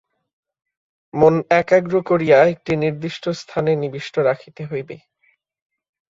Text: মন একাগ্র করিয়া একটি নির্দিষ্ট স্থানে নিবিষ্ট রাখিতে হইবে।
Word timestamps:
মন 1.13 1.35
একাগ্র 1.59 1.93
করিয়া 2.09 2.37
একটি 2.53 2.71
নির্দিষ্ট 2.83 3.23
স্থানে 3.41 3.71
নিবিষ্ট 3.75 4.15
রাখিতে 4.29 4.61
হইবে। 4.65 4.95